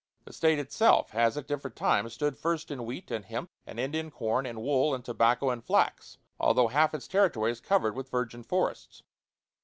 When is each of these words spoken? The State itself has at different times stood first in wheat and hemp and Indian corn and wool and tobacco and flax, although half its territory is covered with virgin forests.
The 0.25 0.33
State 0.33 0.57
itself 0.57 1.11
has 1.11 1.37
at 1.37 1.45
different 1.45 1.75
times 1.75 2.13
stood 2.15 2.35
first 2.35 2.71
in 2.71 2.85
wheat 2.87 3.11
and 3.11 3.23
hemp 3.23 3.51
and 3.67 3.79
Indian 3.79 4.09
corn 4.09 4.47
and 4.47 4.59
wool 4.59 4.95
and 4.95 5.05
tobacco 5.05 5.51
and 5.51 5.63
flax, 5.63 6.17
although 6.39 6.69
half 6.69 6.95
its 6.95 7.07
territory 7.07 7.51
is 7.51 7.61
covered 7.61 7.95
with 7.95 8.09
virgin 8.09 8.41
forests. 8.41 9.03